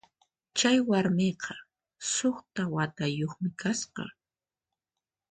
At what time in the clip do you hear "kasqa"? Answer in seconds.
3.61-4.03